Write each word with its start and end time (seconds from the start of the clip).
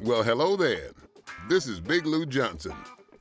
Well, 0.00 0.22
hello 0.22 0.54
there. 0.54 0.92
This 1.48 1.66
is 1.66 1.80
Big 1.80 2.06
Lou 2.06 2.24
Johnson. 2.24 2.74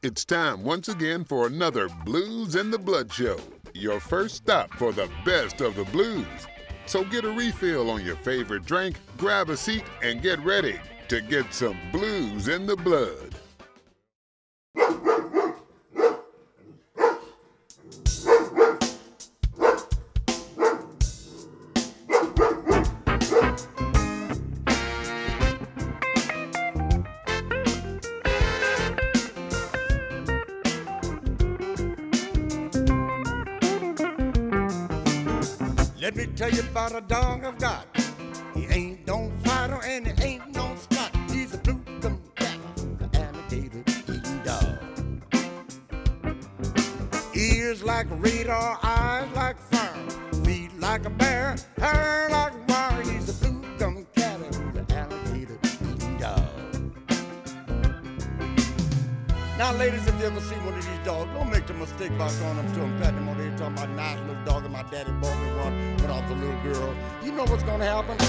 It's 0.03 0.23
time 0.23 0.63
once 0.63 0.89
again 0.89 1.25
for 1.25 1.47
another 1.47 1.89
Blues 2.05 2.55
in 2.55 2.69
the 2.69 2.77
Blood 2.77 3.11
show, 3.11 3.39
your 3.73 3.99
first 3.99 4.35
stop 4.35 4.71
for 4.75 4.91
the 4.91 5.09
best 5.25 5.59
of 5.59 5.75
the 5.75 5.85
blues. 5.85 6.27
So 6.85 7.03
get 7.03 7.25
a 7.25 7.31
refill 7.31 7.89
on 7.89 8.05
your 8.05 8.15
favorite 8.17 8.65
drink, 8.65 8.99
grab 9.17 9.49
a 9.49 9.57
seat, 9.57 9.85
and 10.03 10.21
get 10.21 10.39
ready 10.45 10.79
to 11.07 11.19
get 11.19 11.51
some 11.51 11.79
blues 11.91 12.47
in 12.47 12.67
the 12.67 12.75
blood. 12.75 13.26
A 36.97 37.01
dog 37.01 37.45
I've 37.45 37.56
What's 67.77 67.85
gonna 67.91 68.01
happen? 68.01 68.26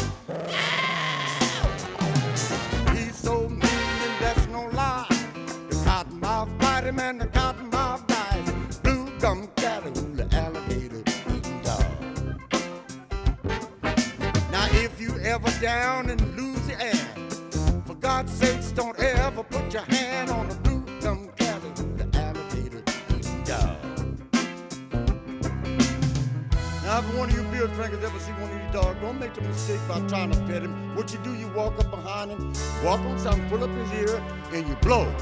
Walk 32.82 33.00
on 33.00 33.18
something, 33.18 33.48
pull 33.48 33.64
up 33.64 33.70
his 33.70 33.92
ear, 34.00 34.22
and 34.52 34.68
you 34.68 34.74
blow. 34.76 35.12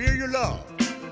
Beer 0.00 0.14
you 0.14 0.28
love. 0.28 0.64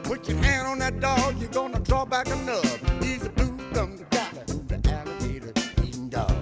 Put 0.02 0.26
your 0.26 0.38
hand 0.38 0.66
on 0.66 0.78
that 0.78 0.98
dog, 0.98 1.38
you're 1.38 1.50
gonna 1.50 1.78
draw 1.80 2.06
back 2.06 2.26
a 2.28 2.36
nub. 2.36 2.64
He's 3.02 3.22
a 3.26 3.28
blue 3.28 3.54
gum 3.74 3.98
gator, 4.10 4.44
the 4.70 4.78
alligator 4.96 5.52
eating 5.84 6.08
dog. 6.08 6.36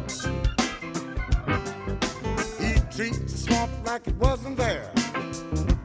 He 2.60 2.70
treats 2.94 3.32
the 3.32 3.38
swamp 3.46 3.72
like 3.84 4.06
it 4.06 4.14
wasn't 4.14 4.56
there. 4.58 4.88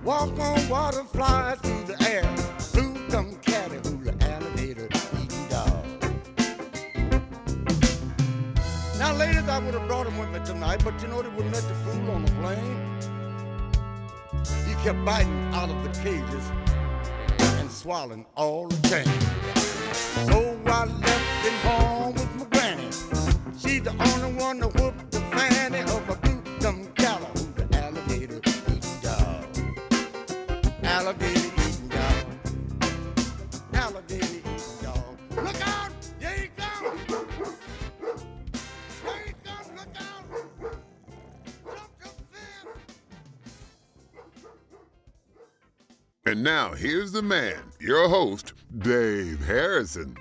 Walk 0.04 0.38
on 0.40 0.70
water, 0.70 1.04
flies 1.04 1.58
through 1.62 1.86
the 1.92 1.98
air. 2.14 2.28
Blue 2.74 2.94
gum 3.10 3.36
catty, 3.42 3.78
the 3.78 4.14
alligator 4.32 4.88
eating 5.20 5.48
dog. 5.50 5.84
Now, 9.00 9.14
ladies, 9.16 9.48
I 9.50 9.58
would 9.58 9.74
have 9.74 9.88
brought 9.88 10.06
him 10.06 10.18
with 10.20 10.30
me 10.30 10.40
tonight, 10.46 10.84
but 10.84 11.02
you 11.02 11.08
know 11.08 11.24
they 11.24 11.30
wouldn't 11.30 11.56
let 11.56 11.68
the 11.68 11.74
fool 11.84 12.12
on 12.12 12.24
the 12.24 12.32
plane. 12.34 13.21
He 14.68 14.74
kept 14.84 15.04
biting 15.06 15.54
out 15.54 15.70
of 15.70 15.84
the 15.84 15.90
cages 16.02 16.52
and 17.60 17.72
swallowing 17.72 18.26
all 18.36 18.68
the 18.68 18.90
change. 18.90 19.24
So 20.28 20.60
I 20.66 20.86
left 20.86 21.46
him 21.46 21.54
home 21.70 22.14
with 22.14 22.36
my 22.36 22.46
granny. 22.46 22.90
She's 23.58 23.82
the 23.84 23.94
only 24.00 24.40
one 24.40 24.60
that 24.60 24.74
whooped 24.76 25.12
the 25.12 25.20
fanny 25.32 25.80
of 25.80 26.10
a 26.10 26.16
blue 26.16 26.42
gum 26.60 26.88
cow, 26.96 27.20
the 27.56 27.68
alligator 27.78 28.40
eating 28.46 29.02
dog. 29.02 29.46
Alligator 30.84 31.41
Now 46.42 46.74
here's 46.74 47.12
the 47.12 47.22
man, 47.22 47.62
your 47.80 48.10
host, 48.10 48.54
Dave 48.80 49.46
Harrison. 49.46 50.18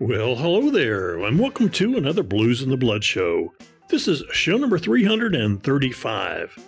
Well, 0.00 0.34
hello 0.34 0.68
there, 0.68 1.16
and 1.24 1.38
welcome 1.38 1.70
to 1.70 1.96
another 1.96 2.24
Blues 2.24 2.60
in 2.60 2.70
the 2.70 2.76
Blood 2.76 3.04
show. 3.04 3.52
This 3.88 4.08
is 4.08 4.24
show 4.32 4.56
number 4.56 4.80
335. 4.80 6.58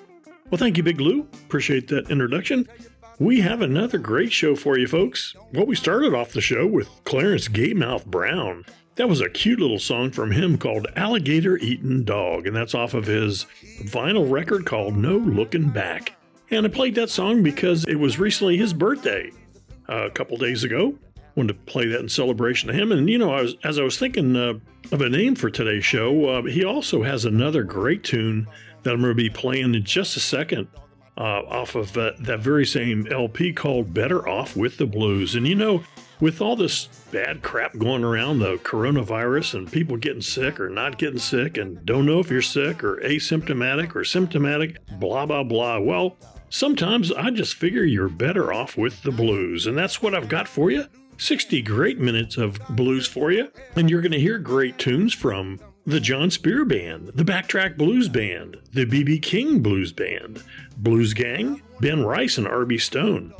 Well, 0.48 0.56
thank 0.56 0.76
you, 0.76 0.84
Big 0.84 1.00
Lou. 1.00 1.22
Appreciate 1.46 1.88
that 1.88 2.12
introduction. 2.12 2.68
We 3.18 3.40
have 3.40 3.60
another 3.60 3.98
great 3.98 4.32
show 4.32 4.54
for 4.54 4.78
you, 4.78 4.86
folks. 4.86 5.34
Well, 5.52 5.66
we 5.66 5.74
started 5.74 6.14
off 6.14 6.30
the 6.30 6.40
show 6.40 6.64
with 6.64 6.88
Clarence 7.02 7.48
Gatemouth 7.48 8.06
Brown. 8.06 8.64
That 8.94 9.08
was 9.08 9.20
a 9.20 9.28
cute 9.28 9.58
little 9.58 9.80
song 9.80 10.12
from 10.12 10.30
him 10.30 10.58
called 10.58 10.86
Alligator 10.94 11.56
Eatin' 11.58 12.04
Dog, 12.04 12.46
and 12.46 12.54
that's 12.54 12.76
off 12.76 12.94
of 12.94 13.06
his 13.06 13.46
vinyl 13.82 14.30
record 14.30 14.64
called 14.64 14.96
No 14.96 15.16
Looking 15.16 15.70
Back. 15.70 16.13
And 16.50 16.66
I 16.66 16.68
played 16.68 16.94
that 16.96 17.10
song 17.10 17.42
because 17.42 17.84
it 17.84 17.96
was 17.96 18.18
recently 18.18 18.56
his 18.56 18.72
birthday, 18.72 19.30
a 19.88 20.10
couple 20.10 20.36
days 20.36 20.64
ago. 20.64 20.94
wanted 21.34 21.54
to 21.54 21.72
play 21.72 21.86
that 21.88 22.00
in 22.00 22.08
celebration 22.08 22.70
of 22.70 22.76
him. 22.76 22.92
And 22.92 23.08
you 23.08 23.18
know, 23.18 23.32
I 23.32 23.42
was 23.42 23.56
as 23.64 23.78
I 23.78 23.82
was 23.82 23.98
thinking 23.98 24.36
uh, 24.36 24.54
of 24.92 25.00
a 25.00 25.08
name 25.08 25.34
for 25.34 25.50
today's 25.50 25.84
show, 25.84 26.26
uh, 26.26 26.42
he 26.42 26.64
also 26.64 27.02
has 27.02 27.24
another 27.24 27.62
great 27.62 28.04
tune 28.04 28.46
that 28.82 28.92
I'm 28.92 29.00
going 29.00 29.10
to 29.10 29.14
be 29.14 29.30
playing 29.30 29.74
in 29.74 29.84
just 29.84 30.16
a 30.16 30.20
second. 30.20 30.68
Uh, 31.16 31.42
off 31.46 31.76
of 31.76 31.92
that, 31.92 32.16
that 32.24 32.40
very 32.40 32.66
same 32.66 33.06
LP 33.08 33.52
called 33.52 33.94
Better 33.94 34.28
Off 34.28 34.56
with 34.56 34.78
the 34.78 34.84
Blues. 34.84 35.36
And 35.36 35.46
you 35.46 35.54
know, 35.54 35.84
with 36.18 36.40
all 36.40 36.56
this 36.56 36.86
bad 37.12 37.40
crap 37.40 37.78
going 37.78 38.02
around, 38.02 38.40
the 38.40 38.56
coronavirus 38.56 39.54
and 39.54 39.70
people 39.70 39.96
getting 39.96 40.20
sick 40.20 40.58
or 40.58 40.68
not 40.68 40.98
getting 40.98 41.20
sick 41.20 41.56
and 41.56 41.86
don't 41.86 42.04
know 42.04 42.18
if 42.18 42.30
you're 42.30 42.42
sick 42.42 42.82
or 42.82 42.96
asymptomatic 42.96 43.94
or 43.94 44.04
symptomatic, 44.04 44.84
blah, 44.98 45.24
blah, 45.24 45.44
blah. 45.44 45.78
Well, 45.78 46.16
sometimes 46.54 47.10
I 47.10 47.30
just 47.30 47.54
figure 47.54 47.82
you're 47.82 48.08
better 48.08 48.52
off 48.52 48.76
with 48.76 49.02
the 49.02 49.10
blues. 49.10 49.66
And 49.66 49.76
that's 49.76 50.00
what 50.00 50.14
I've 50.14 50.28
got 50.28 50.46
for 50.46 50.70
you 50.70 50.86
60 51.18 51.62
great 51.62 51.98
minutes 51.98 52.36
of 52.36 52.58
blues 52.70 53.06
for 53.06 53.32
you. 53.32 53.50
And 53.76 53.90
you're 53.90 54.00
going 54.00 54.12
to 54.12 54.20
hear 54.20 54.38
great 54.38 54.78
tunes 54.78 55.12
from 55.12 55.58
the 55.84 56.00
Jon 56.00 56.30
Spear 56.30 56.64
Band, 56.64 57.08
the 57.08 57.24
Backtrack 57.24 57.76
Blues 57.76 58.08
Band, 58.08 58.56
the 58.72 58.84
B.B. 58.84 59.18
King 59.18 59.60
Blues 59.60 59.92
Band, 59.92 60.42
BluesGang, 60.80 61.60
Ben 61.80 62.04
Rice 62.04 62.38
and 62.38 62.46
RB 62.46 62.80
Stone, 62.80 63.34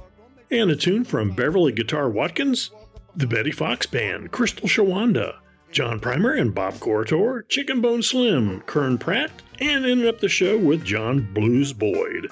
and 0.51 0.71
a 0.71 0.77
tune 0.77 1.05
from 1.05 1.31
Beverly 1.31 1.73
Guitar 1.73 2.11
Watkins, 2.11 2.71
the 3.17 3.27
Betty 3.27 3.51
Fox 3.51 3.87
Band, 3.87 4.31
Crystal 4.31 4.69
Shawanda, 4.69 5.37
John 5.73 6.01
Primer 6.01 6.33
and 6.33 6.55
Bob 6.55 6.75
Corritore, 6.75 7.45
Chickenbone 7.49 8.05
Slim, 8.05 8.61
Kern 8.63 8.99
Pratt, 8.99 9.31
and 9.59 9.87
ended 9.87 10.07
up 10.07 10.21
the 10.21 10.29
show 10.29 10.59
with 10.59 10.85
John 10.85 11.33
Blues 11.33 11.73
Boyd. 11.73 12.29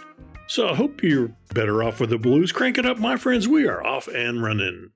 So 0.52 0.68
I 0.68 0.74
hope 0.74 1.02
you're 1.02 1.34
better 1.54 1.82
off 1.82 1.98
with 1.98 2.10
the 2.10 2.18
blues. 2.18 2.52
Crank 2.52 2.76
it 2.76 2.84
up, 2.84 2.98
my 2.98 3.16
friends. 3.16 3.48
We 3.48 3.66
are 3.66 3.82
off 3.82 4.06
and 4.06 4.42
running. 4.42 4.90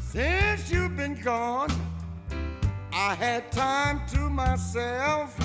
Since 0.00 0.72
you've 0.72 0.96
been 0.96 1.20
gone, 1.22 1.68
I 2.94 3.14
had 3.14 3.52
time 3.52 4.00
to 4.14 4.30
myself. 4.30 5.38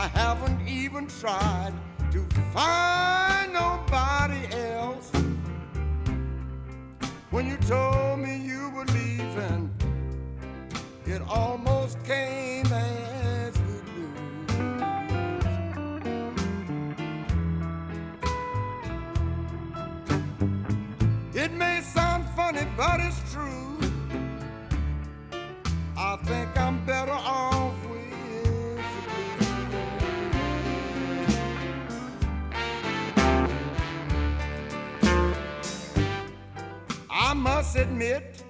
I 0.00 0.06
haven't 0.06 0.60
even 0.68 1.08
tried 1.08 1.72
to 2.12 2.24
find 2.54 3.52
nobody 3.52 4.46
else. 4.54 5.10
When 7.32 7.48
you 7.48 7.56
told 7.56 8.20
me 8.20 8.36
you 8.36 8.70
were 8.76 8.84
leaving, 8.84 9.74
it 11.04 11.20
almost 11.22 12.00
came 12.04 12.66
as 12.66 13.56
good 13.58 13.88
news. 13.96 14.14
It 21.34 21.50
may 21.50 21.80
sound 21.80 22.24
funny, 22.36 22.68
but 22.76 23.00
it's 23.00 23.20
true. 23.32 23.80
I 25.96 26.16
think 26.22 26.56
I'm 26.56 26.86
better 26.86 27.10
off 27.10 27.77
must 37.38 37.76
admit 37.76 38.42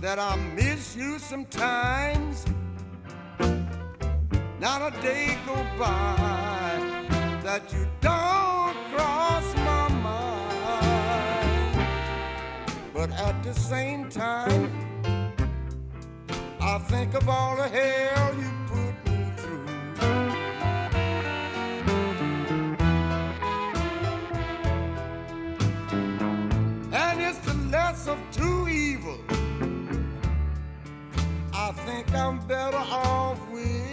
that 0.00 0.18
I 0.18 0.36
miss 0.54 0.94
you 0.94 1.18
sometimes. 1.18 2.44
Not 4.60 4.82
a 4.82 4.90
day 5.00 5.38
go 5.46 5.54
by 5.78 6.76
that 7.42 7.72
you 7.72 7.88
don't 8.00 8.76
cross 8.92 9.54
my 9.56 9.88
mind. 9.88 11.76
But 12.92 13.10
at 13.12 13.42
the 13.42 13.54
same 13.54 14.10
time, 14.10 14.70
I 16.60 16.78
think 16.90 17.14
of 17.14 17.28
all 17.28 17.56
the 17.56 17.68
hell 17.68 18.34
you 18.34 18.55
Less 27.70 28.06
of 28.06 28.18
two 28.30 28.68
evils. 28.68 29.20
I 31.52 31.72
think 31.84 32.14
I'm 32.14 32.38
better 32.46 32.76
off 32.76 33.40
with 33.50 33.85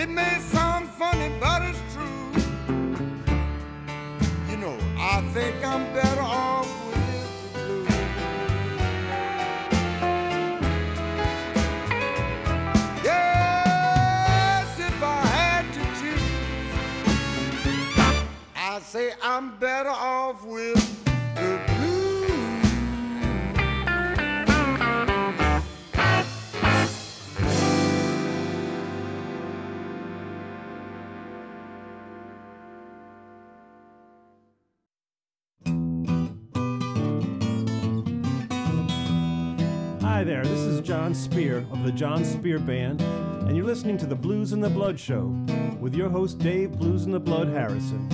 It 0.00 0.08
may 0.08 0.38
sound 0.38 0.88
funny, 0.90 1.28
but 1.40 1.62
it's 1.62 1.80
true. 1.92 2.30
You 4.48 4.56
know, 4.56 4.78
I 4.96 5.20
think 5.34 5.56
I'm 5.64 5.92
better 5.92 6.20
off 6.20 6.68
with 6.86 7.52
the 7.52 7.58
blues. 7.58 7.88
Yes, 13.02 14.78
if 14.78 15.02
I 15.02 15.20
had 15.26 15.64
to 15.74 15.82
choose. 16.00 16.30
I 18.54 18.78
say 18.78 19.14
I'm 19.20 19.56
better 19.58 19.90
off 19.90 20.44
with 20.44 20.87
Spear 41.38 41.64
of 41.70 41.84
the 41.84 41.92
Jon 41.92 42.24
Spear 42.24 42.58
Band, 42.58 43.00
and 43.00 43.56
you're 43.56 43.64
listening 43.64 43.96
to 43.98 44.06
the 44.06 44.14
Blues 44.16 44.52
in 44.52 44.60
the 44.60 44.68
Blood 44.68 44.98
Show 44.98 45.26
with 45.78 45.94
your 45.94 46.08
host 46.08 46.40
Dave 46.40 46.72
Blues 46.72 47.04
in 47.04 47.12
the 47.12 47.20
Blood 47.20 47.46
Harrison. 47.46 48.08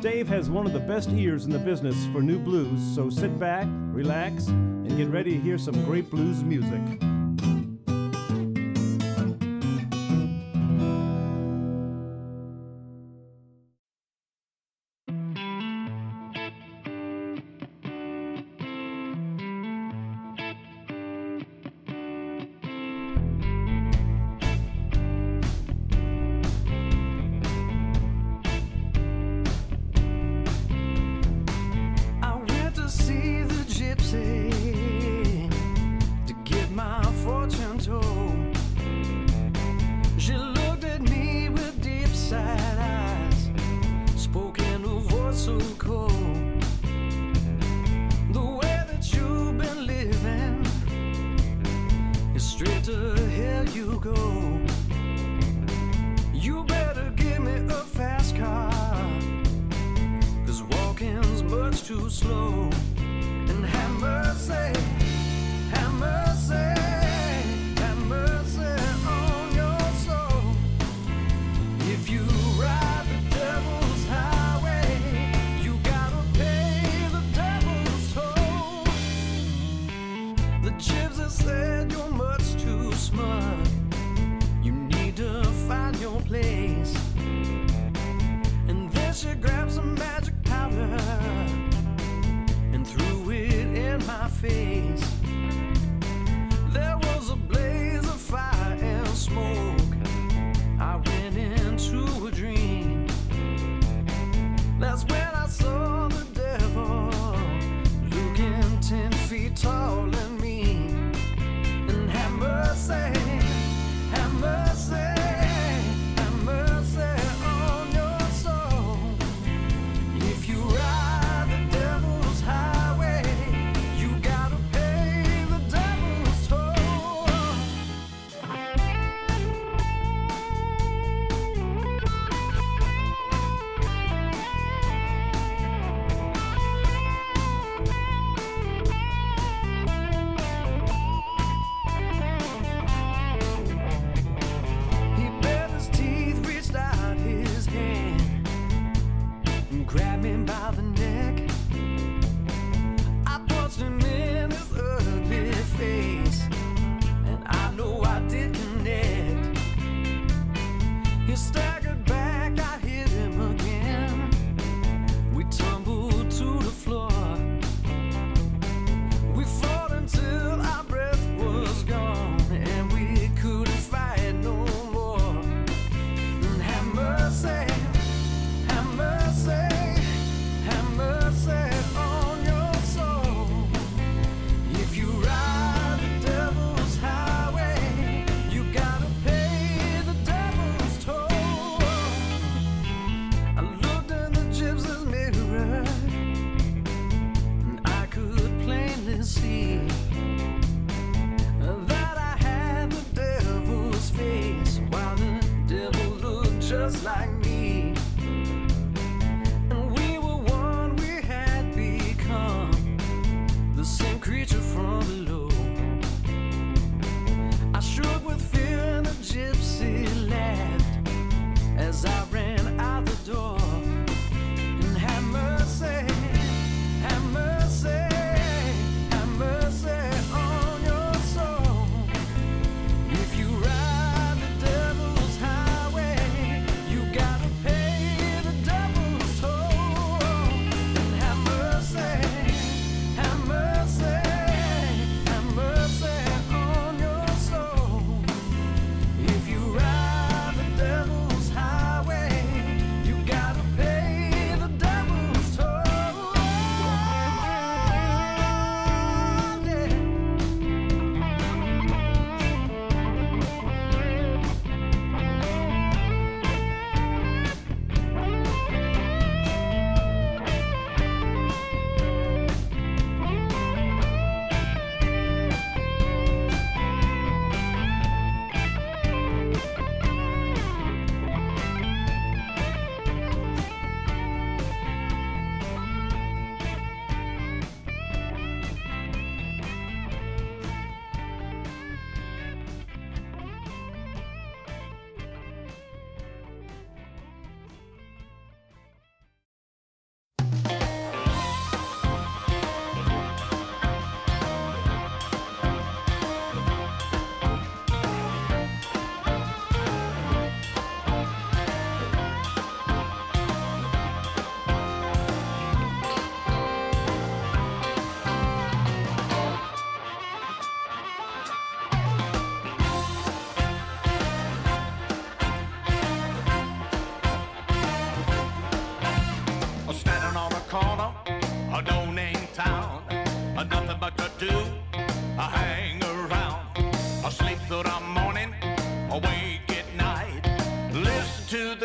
Dave 0.00 0.28
has 0.28 0.48
one 0.48 0.64
of 0.64 0.72
the 0.72 0.78
best 0.78 1.10
ears 1.10 1.44
in 1.44 1.50
the 1.50 1.58
business 1.58 1.96
for 2.12 2.22
new 2.22 2.38
blues, 2.38 2.80
so 2.94 3.10
sit 3.10 3.36
back, 3.40 3.66
relax, 3.90 4.46
and 4.46 4.96
get 4.96 5.08
ready 5.08 5.32
to 5.32 5.40
hear 5.40 5.58
some 5.58 5.74
great 5.84 6.08
blues 6.08 6.44
music. 6.44 6.80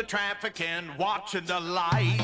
Traffic 0.06 0.60
and 0.60 0.96
watching 0.98 1.44
the 1.46 1.58
light. 1.58 2.20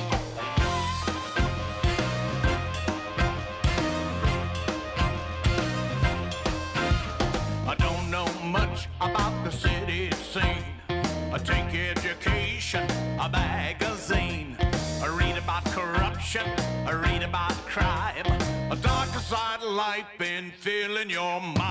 I 7.66 7.74
don't 7.78 8.08
know 8.08 8.26
much 8.44 8.88
about 9.00 9.44
the 9.44 9.50
city 9.50 10.12
scene. 10.12 10.64
I 10.88 11.38
take 11.38 11.74
education, 11.74 12.88
a 13.20 13.28
magazine. 13.28 14.56
I 15.02 15.08
read 15.08 15.36
about 15.36 15.64
corruption, 15.66 16.46
I 16.86 16.92
read 16.92 17.24
about 17.24 17.56
crime. 17.66 18.26
A 18.70 18.76
darker 18.76 19.18
side 19.18 19.60
of 19.60 19.72
life 19.72 20.06
been 20.18 20.52
filling 20.60 21.10
your 21.10 21.40
mind. 21.40 21.61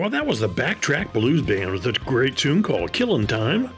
Well, 0.00 0.08
that 0.08 0.26
was 0.26 0.40
the 0.40 0.48
Backtrack 0.48 1.12
Blues 1.12 1.42
Band 1.42 1.72
with 1.72 1.86
a 1.86 1.92
great 1.92 2.34
tune 2.34 2.62
called 2.62 2.90
Killin' 2.90 3.26
Time. 3.26 3.68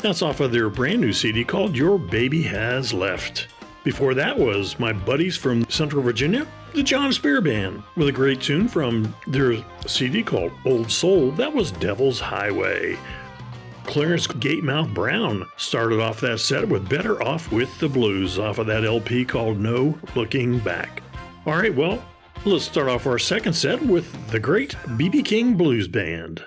That's 0.00 0.20
off 0.20 0.40
of 0.40 0.52
their 0.52 0.68
brand 0.68 1.00
new 1.00 1.14
CD 1.14 1.44
called 1.44 1.74
Your 1.74 1.98
Baby 1.98 2.42
Has 2.42 2.92
Left. 2.92 3.46
Before 3.82 4.12
that 4.12 4.38
was 4.38 4.78
my 4.78 4.92
buddies 4.92 5.34
from 5.34 5.66
Central 5.70 6.02
Virginia, 6.02 6.46
the 6.74 6.82
Jon 6.82 7.10
Spear 7.10 7.40
Band, 7.40 7.82
with 7.96 8.08
a 8.08 8.12
great 8.12 8.42
tune 8.42 8.68
from 8.68 9.16
their 9.26 9.64
CD 9.86 10.22
called 10.22 10.52
Old 10.66 10.90
Soul. 10.90 11.30
That 11.30 11.54
was 11.54 11.72
Devil's 11.72 12.20
Highway. 12.20 12.98
Clarence 13.86 14.26
Gatemouth 14.26 14.92
Brown 14.92 15.48
started 15.56 16.00
off 16.00 16.20
that 16.20 16.40
set 16.40 16.68
with 16.68 16.86
Better 16.86 17.22
Off 17.22 17.50
with 17.50 17.78
the 17.78 17.88
Blues 17.88 18.38
off 18.38 18.58
of 18.58 18.66
that 18.66 18.84
LP 18.84 19.24
called 19.24 19.58
No 19.58 19.98
Looking 20.14 20.58
Back. 20.58 21.02
All 21.46 21.56
right, 21.56 21.74
well, 21.74 22.04
let's 22.44 22.64
start 22.64 22.88
off 22.88 23.06
our 23.06 23.18
second 23.18 23.52
set 23.52 23.80
with 23.82 24.30
the 24.30 24.40
great 24.40 24.70
BB 24.86 25.24
King 25.24 25.54
Blues 25.54 25.86
Band. 25.86 26.44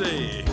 Say, 0.00 0.49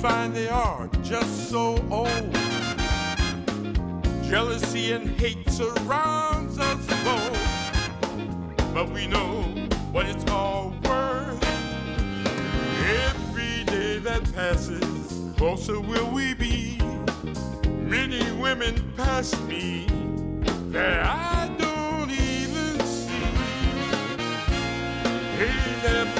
find 0.00 0.34
they 0.34 0.48
are 0.48 0.88
just 1.02 1.50
so 1.50 1.76
old. 1.90 2.32
Jealousy 4.22 4.92
and 4.92 5.10
hate 5.20 5.50
surrounds 5.50 6.58
us 6.58 6.86
both, 7.04 8.72
but 8.72 8.88
we 8.92 9.06
know 9.06 9.42
what 9.92 10.06
it's 10.06 10.24
all 10.30 10.72
worth. 10.84 11.44
Every 13.04 13.64
day 13.64 13.98
that 13.98 14.22
passes, 14.32 15.34
closer 15.36 15.78
will 15.78 16.10
we 16.10 16.32
be. 16.32 16.78
Many 17.66 18.22
women 18.40 18.94
pass 18.96 19.38
me 19.42 19.84
that 20.70 21.04
I 21.04 21.54
don't 21.58 22.10
even 22.10 22.80
see. 22.86 23.10
Hey 25.36 25.80
there, 25.82 26.19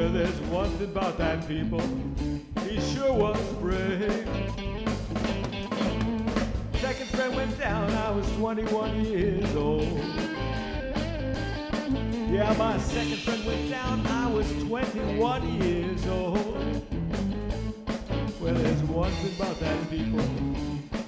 Well, 0.00 0.08
there's 0.08 0.40
one 0.48 0.70
thing 0.78 0.88
about 0.88 1.18
that 1.18 1.46
people, 1.46 1.82
he 2.66 2.80
sure 2.80 3.12
was 3.12 3.38
brave. 3.56 4.26
Second 6.76 7.06
friend 7.10 7.36
went 7.36 7.58
down, 7.58 7.90
I 7.90 8.10
was 8.10 8.26
21 8.36 9.04
years 9.04 9.54
old. 9.54 10.00
Yeah, 12.32 12.54
my 12.56 12.78
second 12.78 13.18
friend 13.18 13.44
went 13.44 13.68
down, 13.68 14.06
I 14.06 14.26
was 14.28 14.50
21 14.64 15.60
years 15.60 16.06
old. 16.06 16.82
Well, 18.40 18.54
there's 18.54 18.82
one 18.84 19.12
thing 19.12 19.36
about 19.36 19.60
that 19.60 19.90
people, 19.90 20.24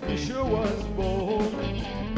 he 0.06 0.18
sure 0.18 0.44
was 0.44 0.84
bold. 0.88 2.11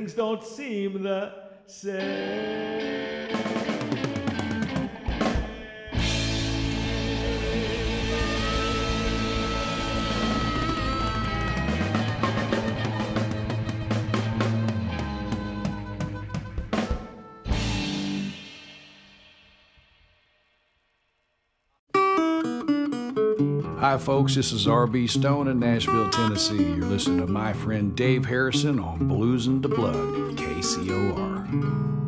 things 0.00 0.14
don't 0.14 0.42
seem 0.42 1.02
the 1.02 1.30
same. 1.66 3.30
Hi, 23.90 23.98
folks, 23.98 24.36
this 24.36 24.52
is 24.52 24.68
R.B. 24.68 25.08
Stone 25.08 25.48
in 25.48 25.58
Nashville, 25.58 26.08
Tennessee. 26.10 26.62
You're 26.62 26.86
listening 26.86 27.26
to 27.26 27.32
my 27.32 27.52
friend 27.52 27.96
Dave 27.96 28.24
Harrison 28.24 28.78
on 28.78 29.08
Blues 29.08 29.48
in 29.48 29.62
the 29.62 29.68
Blood, 29.68 30.36
KCOR. 30.36 31.99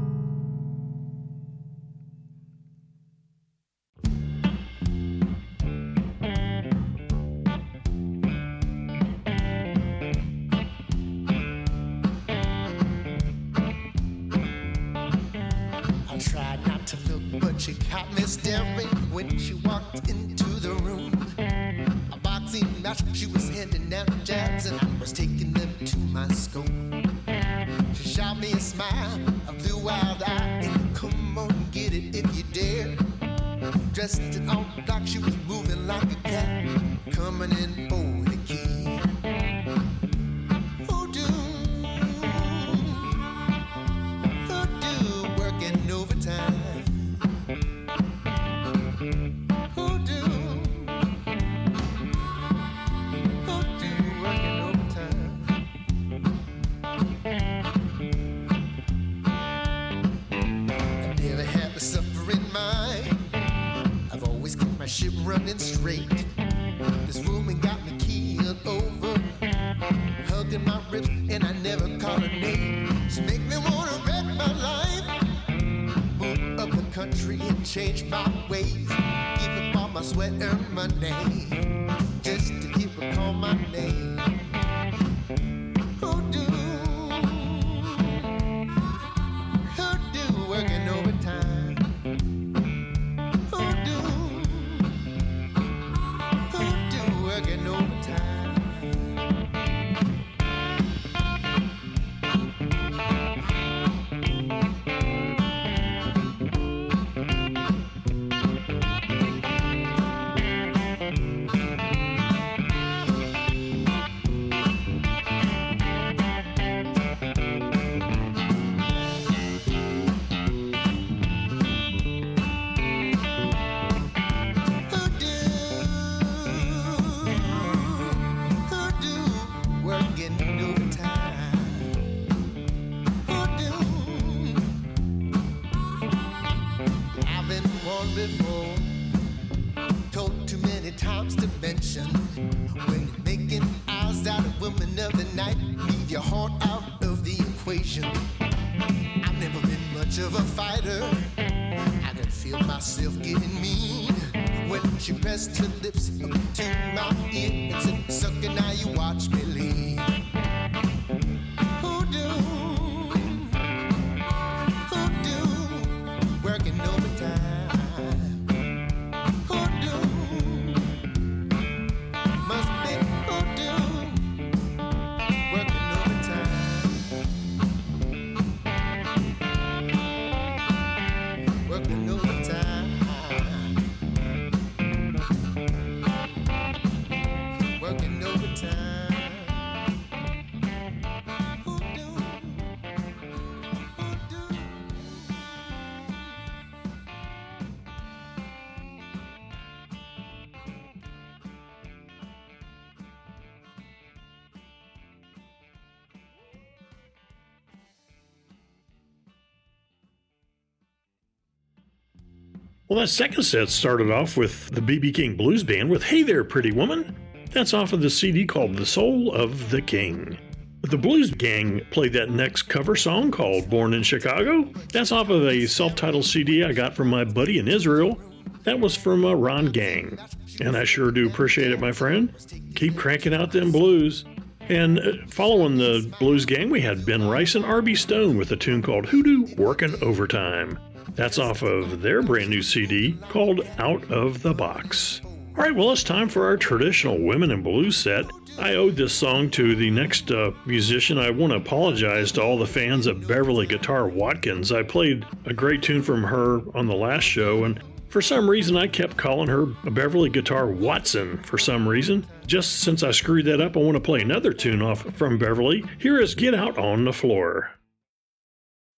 Well, 212.89 213.01
that 213.01 213.09
second 213.09 213.45
set 213.45 213.69
started 213.69 214.11
off 214.11 214.37
with 214.37 214.71
the 214.71 214.81
BB 214.81 215.15
King 215.15 215.37
Blues 215.37 215.63
Band 215.63 215.89
with 215.89 216.03
Hey 216.03 216.23
There, 216.23 216.45
Pretty 216.45 216.73
Woman. 216.73 217.17
That's 217.51 217.75
off 217.75 217.93
of 217.93 218.01
the 218.01 218.11
CD 218.11 218.45
called 218.45 218.77
The 218.77 218.85
Soul 218.85 219.33
of 219.33 219.71
the 219.71 219.81
King. 219.81 220.37
The 220.83 220.99
BluesGang 220.99 221.89
played 221.91 222.13
that 222.15 222.31
next 222.31 222.63
cover 222.63 222.97
song 222.97 223.31
called 223.31 223.71
Born 223.71 223.95
in 223.95 224.03
Chicago. 224.03 224.65
That's 224.93 225.13
off 225.13 225.31
of 225.31 225.47
a 225.47 225.65
self 225.67 225.95
titled 225.95 226.25
CD 226.25 226.65
I 226.65 226.73
got 226.73 226.95
from 226.95 227.09
my 227.09 227.25
buddy 227.25 227.59
in 227.59 227.69
Israel. 227.69 228.19
That 228.65 228.81
was 228.81 228.97
from 228.97 229.25
a 229.25 229.35
Ron 229.35 229.67
Gang. 229.67 230.19
And 230.61 230.77
I 230.77 230.83
sure 230.85 231.13
do 231.13 231.29
appreciate 231.29 231.71
it, 231.71 231.81
my 231.81 231.93
friend. 231.93 232.35
Keep 232.75 232.97
cranking 232.97 233.33
out 233.33 233.53
them 233.53 233.71
blues. 233.71 234.25
And 234.69 234.99
uh, 234.99 235.13
following 235.29 235.77
the 235.77 236.01
BluesGang, 236.21 236.71
we 236.71 236.81
had 236.81 237.07
Ben 237.07 237.29
Rice 237.29 237.55
and 237.55 237.65
RB 237.65 237.97
Stone 237.97 238.37
with 238.37 238.51
a 238.51 238.57
tune 238.57 238.83
called 238.83 239.07
Hoodoo 239.07 239.55
Working 239.57 239.95
Overtime. 240.03 240.79
That's 241.15 241.39
off 241.39 241.63
of 241.63 242.01
their 242.01 242.23
brand 242.23 242.51
new 242.51 242.63
CD 242.63 243.19
called 243.29 243.67
Out 243.79 244.11
of 244.11 244.43
the 244.43 244.55
Box. 244.55 245.21
All 245.25 245.63
right, 245.63 245.75
well, 245.75 245.93
it's 245.93 246.03
time 246.03 246.31
for 246.31 246.47
our 246.47 246.57
traditional 246.57 247.19
Women 247.19 247.51
in 247.51 247.63
Blue 247.63 247.91
set. 247.91 248.25
I 248.59 248.75
owed 248.75 248.97
this 248.97 249.13
song 249.13 249.51
to 249.51 249.77
the 249.77 249.91
next 249.91 250.31
uh, 250.31 250.53
musician. 250.65 251.19
I 251.19 251.31
want 251.31 251.53
to 251.53 251.59
apologize 251.59 252.33
to 252.33 252.43
all 252.43 252.57
the 252.57 252.67
fans 252.67 253.07
of 253.07 253.29
Beverly 253.29 253.67
Guitar 253.67 254.09
Watkins. 254.09 254.73
I 254.73 254.83
played 254.83 255.27
a 255.45 255.53
great 255.53 255.83
tune 255.83 256.03
from 256.03 256.23
her 256.23 256.61
on 256.75 256.87
the 256.87 256.95
last 256.95 257.25
show, 257.25 257.65
and 257.65 257.83
for 258.09 258.23
some 258.23 258.49
reason, 258.49 258.77
I 258.77 258.87
kept 258.87 259.19
calling 259.19 259.49
her 259.49 259.67
Beverly 259.67 260.31
Guitar 260.31 260.67
Watson 260.67 261.39
for 261.43 261.59
some 261.59 261.87
reason. 261.87 262.27
Just 262.47 262.81
since 262.81 263.03
I 263.03 263.11
screwed 263.11 263.45
that 263.47 263.61
up, 263.61 263.77
I 263.77 263.81
want 263.81 263.97
to 263.97 264.01
play 264.01 264.21
another 264.21 264.55
tune 264.55 264.81
off 264.81 265.03
from 265.17 265.39
Beverly. 265.39 265.85
Here 265.99 266.19
is 266.19 266.35
Get 266.35 266.55
Out 266.55 266.79
on 266.79 267.05
the 267.05 267.13
Floor. 267.13 267.73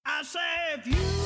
I 0.04 0.22
say, 0.22 0.40
if 0.74 0.86
you 0.86 1.23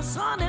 to 0.00 0.39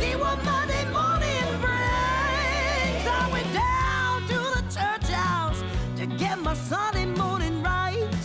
see 0.00 0.16
what 0.16 0.42
Monday 0.44 0.84
morning 0.98 1.48
brings. 1.64 3.04
I 3.20 3.28
went 3.34 3.50
down 3.52 4.14
to 4.32 4.38
the 4.56 4.62
church 4.76 5.08
house 5.12 5.60
to 5.98 6.06
get 6.06 6.38
my 6.38 6.54
Sunday 6.54 7.06
morning 7.22 7.62
right. 7.62 8.24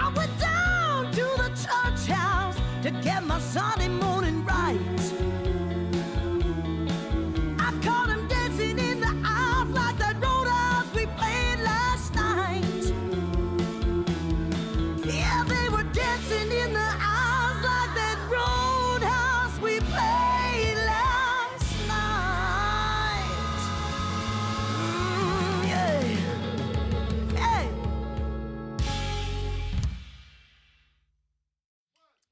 I 0.00 0.12
went 0.16 0.34
down 0.38 1.10
to 1.18 1.24
the 1.42 1.50
church 1.64 2.04
house 2.16 2.56
to 2.84 2.90
get 3.06 3.24
my 3.24 3.40
Sunday 3.40 3.88
morning 3.88 4.17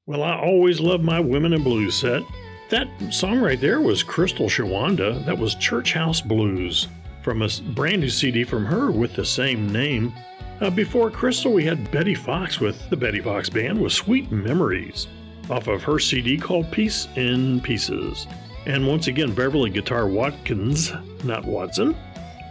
Well, 0.07 0.23
I 0.23 0.39
always 0.39 0.79
love 0.79 1.01
my 1.01 1.19
Women 1.19 1.51
in 1.51 1.63
Blues 1.63 1.93
set. 1.93 2.23
That 2.69 2.87
song 3.09 3.41
right 3.41 3.59
there 3.59 3.81
was 3.81 4.03
Crystal 4.03 4.47
Shawanda. 4.47 5.25
That 5.25 5.37
was 5.37 5.55
Church 5.55 5.91
House 5.91 6.21
Blues 6.21 6.87
from 7.21 7.41
a 7.41 7.49
brand 7.73 7.99
new 7.99 8.09
CD 8.09 8.45
from 8.45 8.63
her 8.63 8.89
with 8.89 9.15
the 9.15 9.25
same 9.25 9.69
name. 9.69 10.13
Uh, 10.61 10.69
before 10.69 11.11
Crystal, 11.11 11.51
we 11.51 11.65
had 11.65 11.91
Betty 11.91 12.15
Fox 12.15 12.61
with 12.61 12.89
the 12.89 12.95
Betty 12.95 13.19
Fox 13.19 13.49
Band 13.49 13.81
with 13.81 13.91
Sweet 13.91 14.31
Memories 14.31 15.07
off 15.49 15.67
of 15.67 15.83
her 15.83 15.99
CD 15.99 16.37
called 16.37 16.71
Peace 16.71 17.09
in 17.17 17.59
Pieces. 17.59 18.27
And 18.65 18.87
once 18.87 19.07
again, 19.07 19.35
Beverly 19.35 19.69
Guitar 19.69 20.07
Watkins, 20.07 20.93
not 21.25 21.43
Watson, 21.43 21.97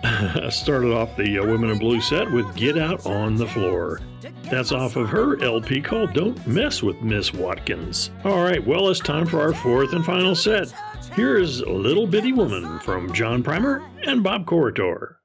started 0.51 0.93
off 0.93 1.17
the 1.17 1.39
uh, 1.39 1.47
Women 1.47 1.71
in 1.71 1.79
Blue 1.79 2.03
set 2.03 2.31
with 2.31 2.55
Get 2.55 2.77
Out 2.77 3.07
on 3.07 3.35
the 3.35 3.47
Floor. 3.47 4.03
That's 4.45 4.73
off 4.73 4.97
of 4.97 5.09
her 5.09 5.43
LP 5.43 5.81
called 5.81 6.13
Don't 6.13 6.47
Mess 6.47 6.83
with 6.83 7.01
Miss 7.03 7.33
Watkins. 7.33 8.11
All 8.25 8.43
right, 8.43 8.65
well, 8.65 8.89
it's 8.89 9.01
time 9.01 9.27
for 9.27 9.41
our 9.41 9.53
fourth 9.53 9.93
and 9.93 10.05
final 10.05 10.35
set. 10.35 10.73
Here 11.15 11.37
is 11.37 11.61
Little 11.63 12.07
Bitty 12.07 12.33
Woman 12.33 12.79
from 12.81 13.13
John 13.13 13.43
Primer 13.43 13.83
and 14.05 14.23
Bob 14.23 14.47
Corritore. 14.47 15.17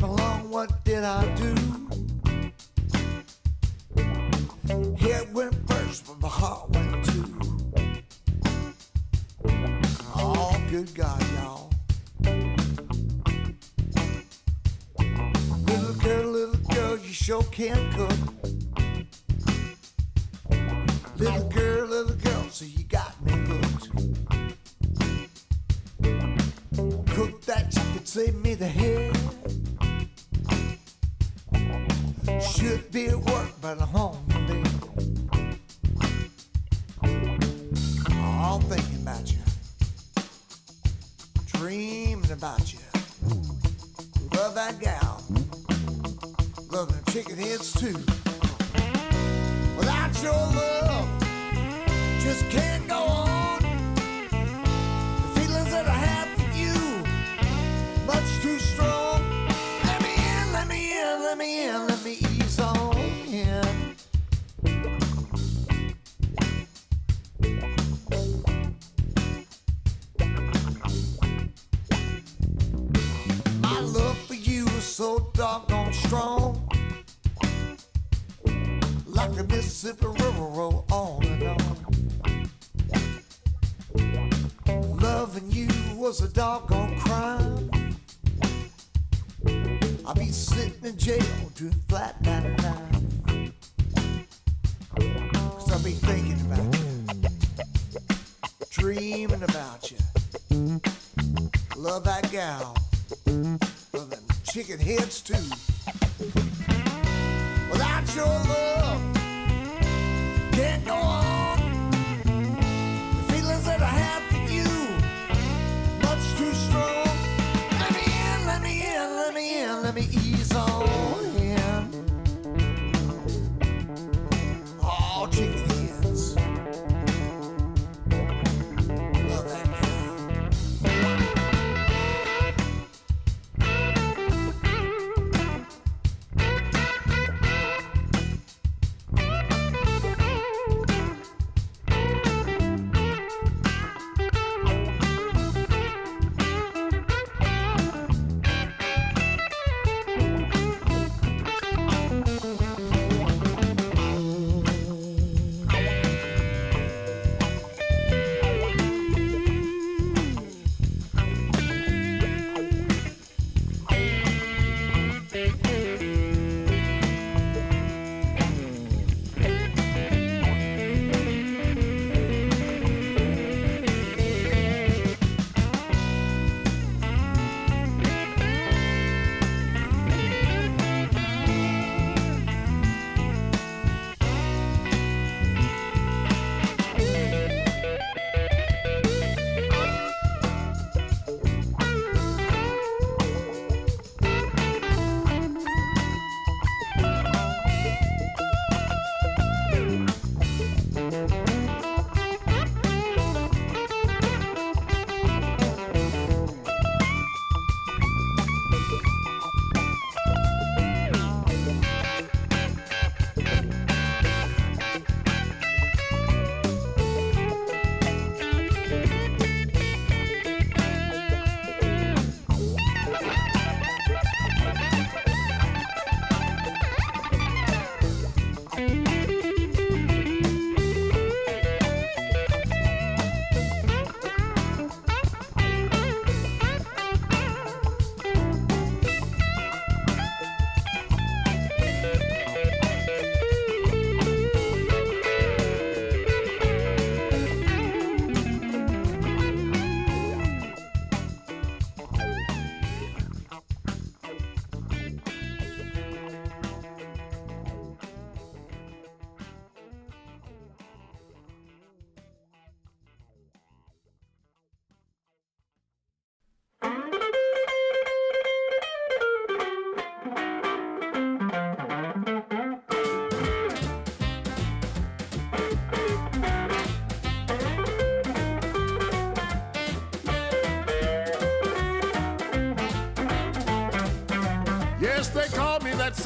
came 0.00 0.08
along, 0.08 0.50
what 0.50 0.84
did 0.84 1.04
I 1.04 1.24
do? 1.34 1.54
Head 4.96 5.34
went 5.34 5.54
first, 5.68 6.06
but 6.06 6.20
my 6.20 6.28
heart 6.28 6.70
went 6.70 7.04
too. 7.04 7.24
Oh, 10.16 10.62
good 10.70 10.94
God, 10.94 11.22
y'all. 11.34 11.70
Little 15.66 15.94
girl, 15.94 16.30
little 16.30 16.74
girl, 16.74 16.96
you 16.98 17.12
sure 17.12 17.42
can't 17.44 17.92
cook. 17.94 18.49
Carlos 33.70 33.88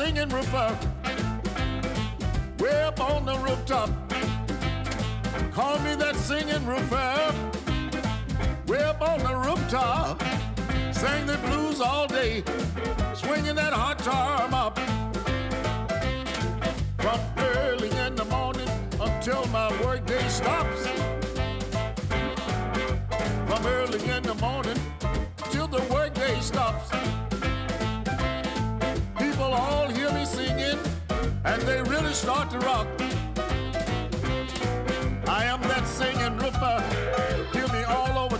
singing 0.05 0.29
roofer, 0.29 0.79
way 2.59 2.83
up 2.83 3.01
on 3.01 3.25
the 3.25 3.39
rooftop. 3.39 3.89
Call 5.51 5.79
me 5.79 5.95
that 5.95 6.15
singing 6.17 6.67
roofer, 6.67 7.35
way 8.67 8.85
up 8.85 9.01
on 9.01 9.19
the 9.21 9.35
rooftop. 9.35 10.23
Sang 10.93 11.25
the 11.25 11.39
blues 11.47 11.81
all 11.81 12.07
day, 12.07 12.45
swinging 13.15 13.55
that 13.55 13.73
hot 13.73 14.07
arm 14.07 14.53
up. 14.53 14.79
From 16.99 17.21
early 17.39 17.91
in 18.07 18.15
the 18.15 18.27
morning 18.27 18.69
until 19.01 19.47
my 19.47 19.71
workday 19.83 20.29
stops. 20.29 20.87
From 23.49 23.67
early 23.67 24.05
in 24.11 24.23
the 24.23 24.37
morning 24.39 24.79
till 25.51 25.67
the 25.67 25.83
workday 25.91 26.39
stops. 26.41 26.84
they 31.65 31.81
really 31.83 32.12
start 32.12 32.51
to 32.51 32.59
rock. 32.59 32.87
I 35.27 35.45
am 35.45 35.61
that 35.62 35.87
singing 35.87 36.37
roofer. 36.37 36.83
Hear 37.53 37.69
me 37.69 37.85
all 37.85 38.25
over 38.25 38.39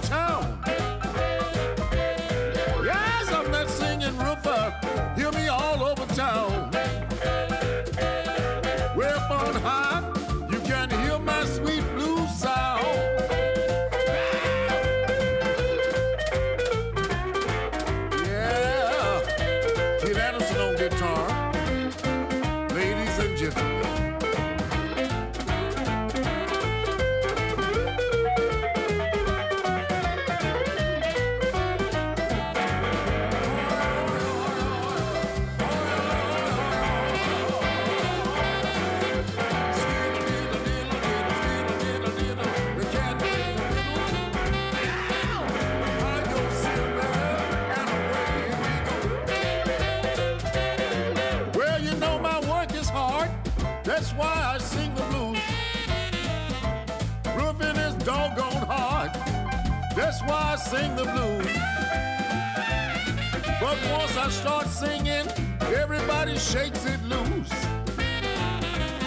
shakes 66.45 66.85
it 66.85 67.03
loose. 67.05 67.51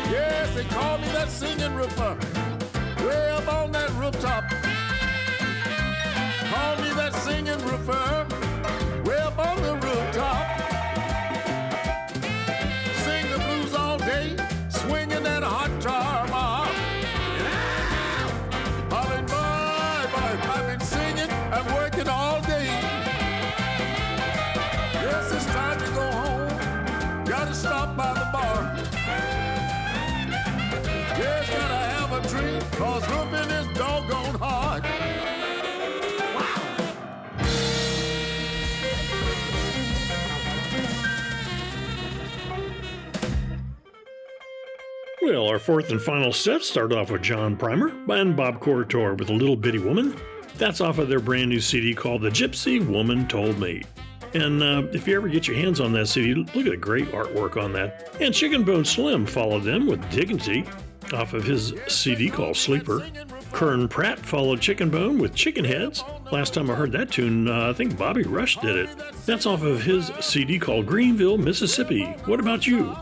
Yes, 0.10 0.54
they 0.56 0.64
call 0.64 0.98
me 0.98 1.08
that 1.10 1.30
singing 1.30 1.76
roofer. 1.76 2.37
Drink, 32.38 32.72
cause 32.74 33.08
roofing 33.10 33.50
is 33.50 33.78
doggone 33.78 34.36
hard. 34.36 34.84
Well, 45.24 45.48
our 45.48 45.60
fourth 45.60 45.90
and 45.90 46.02
final 46.02 46.32
set 46.32 46.62
started 46.62 46.98
off 46.98 47.12
with 47.12 47.24
John 47.24 47.58
Primer 47.58 47.92
and 48.10 48.36
Bob 48.36 48.60
Corritore 48.60 49.18
with 49.18 49.30
a 49.30 49.34
Little 49.34 49.56
Bitty 49.56 49.80
Woman. 49.80 50.16
That's 50.58 50.80
off 50.80 51.00
of 51.00 51.10
their 51.10 51.20
brand 51.20 51.50
new 51.50 51.60
CD 51.60 51.94
called 51.96 52.22
The 52.22 52.30
Gypsy 52.30 52.86
Woman 52.88 53.28
Told 53.28 53.60
Me. 53.60 53.84
And 54.34 54.62
uh, 54.62 54.84
if 54.94 55.08
you 55.08 55.16
ever 55.16 55.28
get 55.28 55.48
your 55.48 55.58
hands 55.58 55.80
on 55.80 55.92
that 55.94 56.08
CD, 56.08 56.36
look 56.36 56.66
at 56.66 56.72
the 56.72 56.78
great 56.78 57.12
artwork 57.12 57.62
on 57.62 57.74
that. 57.74 58.10
And 58.22 58.34
Chickenbone 58.34 58.86
Slim 58.86 59.26
followed 59.26 59.64
them 59.64 59.88
with 59.88 60.08
Dignity 60.12 60.66
off 61.14 61.34
of 61.34 61.44
his 61.44 61.74
CD 61.88 62.30
called 62.30 62.58
Sleeper. 62.58 63.08
Kern 63.52 63.88
Pratt 63.88 64.20
followed 64.20 64.60
Chickenbone 64.60 65.20
with 65.20 65.34
Chicken 65.34 65.66
Heads. 65.66 66.04
Last 66.32 66.54
time 66.54 66.70
I 66.70 66.76
heard 66.76 66.92
that 66.92 67.12
tune, 67.12 67.48
uh, 67.48 67.70
I 67.70 67.74
think 67.74 67.98
Bobby 67.98 68.24
Rush 68.24 68.58
did 68.58 68.76
it. 68.76 68.90
That's 69.26 69.46
off 69.46 69.64
of 69.64 69.82
his 69.82 70.12
CD 70.20 70.60
called 70.60 70.86
Greenville, 70.86 71.38
Mississippi. 71.38 72.04
What 72.26 72.40
about 72.40 72.68
you? 72.68 72.96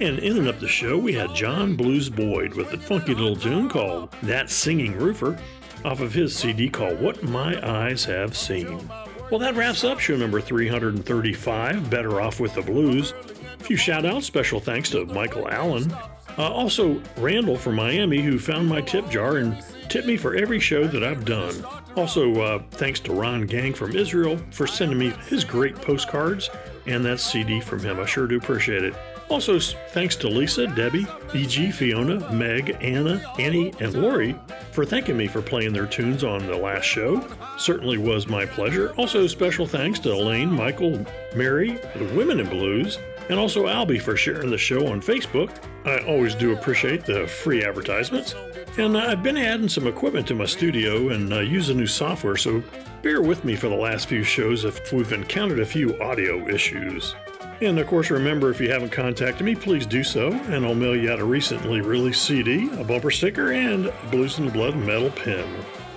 And 0.00 0.18
in 0.18 0.38
and 0.38 0.48
up 0.48 0.58
the 0.58 0.68
show, 0.68 0.98
we 0.98 1.12
had 1.12 1.34
John 1.34 1.76
Blues 1.76 2.10
Boyd 2.10 2.54
with 2.54 2.72
a 2.72 2.78
funky 2.78 3.14
little 3.14 3.36
tune 3.36 3.68
called 3.68 4.10
That 4.22 4.50
Singing 4.50 4.98
Roofer 4.98 5.38
off 5.84 6.00
of 6.00 6.12
his 6.12 6.34
CD 6.34 6.68
called 6.68 7.00
What 7.00 7.22
My 7.22 7.60
Eyes 7.64 8.04
Have 8.04 8.36
Seen. 8.36 8.88
Well, 9.30 9.38
that 9.40 9.54
wraps 9.54 9.84
up 9.84 10.00
show 10.00 10.16
number 10.16 10.40
335, 10.40 11.90
Better 11.90 12.20
Off 12.20 12.40
with 12.40 12.54
the 12.54 12.62
Blues. 12.62 13.12
A 13.60 13.64
few 13.64 13.76
shout 13.76 14.04
outs, 14.04 14.26
special 14.26 14.60
thanks 14.60 14.90
to 14.90 15.06
Michael 15.06 15.48
Allen. 15.48 15.94
Uh, 16.36 16.50
also, 16.50 17.00
Randall 17.16 17.56
from 17.56 17.76
Miami, 17.76 18.20
who 18.20 18.38
found 18.38 18.68
my 18.68 18.80
tip 18.80 19.08
jar 19.08 19.36
and 19.36 19.62
tipped 19.88 20.06
me 20.06 20.16
for 20.16 20.34
every 20.34 20.58
show 20.58 20.86
that 20.86 21.04
I've 21.04 21.24
done. 21.24 21.64
Also, 21.96 22.40
uh, 22.40 22.62
thanks 22.72 22.98
to 23.00 23.12
Ron 23.12 23.46
Gang 23.46 23.72
from 23.72 23.94
Israel 23.94 24.38
for 24.50 24.66
sending 24.66 24.98
me 24.98 25.10
his 25.28 25.44
great 25.44 25.76
postcards 25.76 26.50
and 26.86 27.04
that 27.04 27.20
CD 27.20 27.60
from 27.60 27.80
him. 27.80 28.00
I 28.00 28.06
sure 28.06 28.26
do 28.26 28.36
appreciate 28.36 28.82
it. 28.82 28.94
Also, 29.30 29.58
thanks 29.58 30.16
to 30.16 30.28
Lisa, 30.28 30.66
Debbie, 30.66 31.06
E.G., 31.34 31.70
Fiona, 31.70 32.30
Meg, 32.32 32.76
Anna, 32.82 33.22
Annie, 33.38 33.72
and 33.80 33.94
Lori 33.94 34.36
for 34.72 34.84
thanking 34.84 35.16
me 35.16 35.26
for 35.26 35.40
playing 35.40 35.72
their 35.72 35.86
tunes 35.86 36.24
on 36.24 36.46
the 36.46 36.56
last 36.56 36.84
show. 36.84 37.26
Certainly 37.56 37.98
was 37.98 38.26
my 38.26 38.44
pleasure. 38.44 38.92
Also, 38.98 39.26
special 39.26 39.66
thanks 39.66 39.98
to 40.00 40.12
Elaine, 40.12 40.50
Michael, 40.50 41.06
Mary, 41.34 41.78
the 41.96 42.12
Women 42.14 42.38
in 42.38 42.48
Blues, 42.50 42.98
and 43.28 43.38
also 43.38 43.66
Albie 43.66 44.00
for 44.00 44.16
sharing 44.16 44.50
the 44.50 44.58
show 44.58 44.86
on 44.86 45.00
Facebook. 45.00 45.50
I 45.84 45.98
always 46.06 46.34
do 46.34 46.52
appreciate 46.52 47.04
the 47.04 47.26
free 47.26 47.64
advertisements. 47.64 48.34
And 48.76 48.98
I've 48.98 49.22
been 49.22 49.36
adding 49.36 49.68
some 49.68 49.86
equipment 49.86 50.26
to 50.28 50.34
my 50.34 50.46
studio 50.46 51.10
and 51.10 51.32
uh, 51.32 51.40
using 51.40 51.76
new 51.76 51.86
software, 51.86 52.36
so 52.36 52.62
bear 53.02 53.22
with 53.22 53.44
me 53.44 53.54
for 53.54 53.68
the 53.68 53.74
last 53.74 54.08
few 54.08 54.24
shows 54.24 54.64
if 54.64 54.92
we've 54.92 55.12
encountered 55.12 55.60
a 55.60 55.66
few 55.66 56.00
audio 56.00 56.48
issues. 56.48 57.14
And 57.60 57.78
of 57.78 57.86
course, 57.86 58.10
remember 58.10 58.50
if 58.50 58.60
you 58.60 58.70
haven't 58.70 58.90
contacted 58.90 59.46
me, 59.46 59.54
please 59.54 59.86
do 59.86 60.02
so, 60.02 60.32
and 60.32 60.66
I'll 60.66 60.74
mail 60.74 60.96
you 60.96 61.10
out 61.12 61.20
a 61.20 61.24
recently 61.24 61.80
released 61.80 62.24
CD, 62.24 62.68
a 62.72 62.84
bumper 62.84 63.12
sticker, 63.12 63.52
and 63.52 63.86
a 63.86 64.06
Blues 64.10 64.38
in 64.38 64.46
the 64.46 64.50
Blood 64.50 64.76
metal 64.76 65.10
pin. 65.10 65.46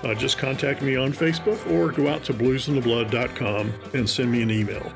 Uh, 0.04 0.14
just 0.14 0.38
contact 0.38 0.82
me 0.82 0.96
on 0.96 1.12
Facebook 1.12 1.70
or 1.72 1.92
go 1.92 2.08
out 2.08 2.24
to 2.26 2.34
bluesintheblood.com 2.34 3.74
and 3.94 4.08
send 4.08 4.32
me 4.32 4.44
an 4.44 4.52
email. 4.52 4.94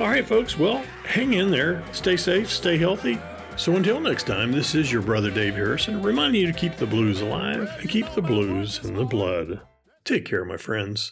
All 0.00 0.06
right, 0.06 0.24
folks, 0.24 0.56
well, 0.56 0.84
hang 1.04 1.32
in 1.32 1.50
there, 1.50 1.82
stay 1.90 2.16
safe, 2.16 2.48
stay 2.48 2.78
healthy. 2.78 3.18
So 3.56 3.74
until 3.74 3.98
next 3.98 4.28
time, 4.28 4.52
this 4.52 4.76
is 4.76 4.92
your 4.92 5.02
brother 5.02 5.28
Dave 5.28 5.56
Harrison, 5.56 6.00
reminding 6.00 6.40
you 6.40 6.46
to 6.46 6.56
keep 6.56 6.76
the 6.76 6.86
blues 6.86 7.20
alive 7.20 7.68
and 7.80 7.90
keep 7.90 8.08
the 8.14 8.22
blues 8.22 8.78
in 8.84 8.94
the 8.94 9.04
blood. 9.04 9.60
Take 10.04 10.24
care, 10.24 10.44
my 10.44 10.56
friends. 10.56 11.10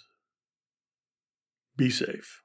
Be 1.76 1.90
safe. 1.90 2.42